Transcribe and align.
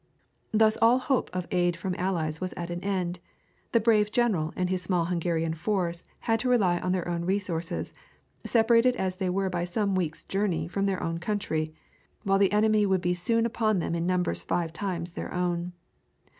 Thus 0.51 0.79
all 0.81 0.97
hope 0.97 1.29
of 1.31 1.47
aid 1.51 1.77
from 1.77 1.93
allies 1.95 2.41
was 2.41 2.53
at 2.53 2.71
an 2.71 2.83
end, 2.83 3.19
the 3.71 3.79
brave 3.79 4.11
general 4.11 4.51
and 4.55 4.67
his 4.67 4.81
small 4.81 5.05
Hungarian 5.05 5.53
force 5.53 6.03
had 6.21 6.39
to 6.39 6.49
rely 6.49 6.79
on 6.79 6.91
their 6.91 7.07
own 7.07 7.23
resources, 7.23 7.93
separated 8.43 8.95
as 8.95 9.17
they 9.17 9.29
were 9.29 9.47
by 9.51 9.63
some 9.63 9.93
weeks' 9.93 10.23
journey 10.23 10.67
from 10.67 10.87
their 10.87 11.03
own 11.03 11.19
country, 11.19 11.75
while 12.23 12.39
the 12.39 12.51
enemy 12.51 12.83
would 12.83 13.01
be 13.01 13.13
soon 13.13 13.45
upon 13.45 13.77
them 13.77 13.93
in 13.93 14.07
numbers 14.07 14.41
five 14.41 14.73
times 14.73 15.11
their 15.11 15.31
own. 15.31 15.71